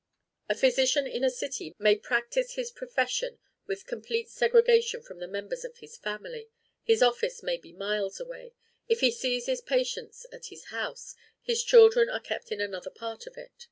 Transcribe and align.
A 0.49 0.55
physician 0.55 1.05
in 1.05 1.23
a 1.23 1.29
city 1.29 1.75
may 1.77 1.95
practise 1.95 2.55
his 2.55 2.71
profession 2.71 3.37
with 3.67 3.85
complete 3.85 4.29
segregation 4.31 5.03
from 5.03 5.19
the 5.19 5.27
members 5.27 5.63
of 5.63 5.77
his 5.77 5.95
family; 5.95 6.49
his 6.81 7.03
office 7.03 7.43
may 7.43 7.57
be 7.57 7.71
miles 7.71 8.19
away; 8.19 8.55
if 8.87 9.01
he 9.01 9.11
sees 9.11 9.45
his 9.45 9.61
patients 9.61 10.25
in 10.31 10.41
his 10.43 10.65
house, 10.71 11.13
his 11.43 11.63
children 11.63 12.09
are 12.09 12.19
kept 12.19 12.51
in 12.51 12.59
another 12.59 12.89
part 12.89 13.27
of 13.27 13.37
it. 13.37 13.51